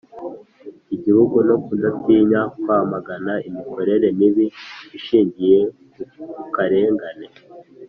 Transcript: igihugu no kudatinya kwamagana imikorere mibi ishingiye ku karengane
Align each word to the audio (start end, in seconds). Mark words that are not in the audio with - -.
igihugu 0.95 1.37
no 1.49 1.55
kudatinya 1.65 2.41
kwamagana 2.59 3.33
imikorere 3.47 4.05
mibi 4.19 4.45
ishingiye 4.97 5.59
ku 6.35 6.43
karengane 6.55 7.27